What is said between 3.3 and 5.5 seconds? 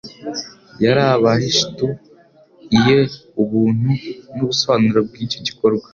ubuntu n'ubusobanuro bw'icyo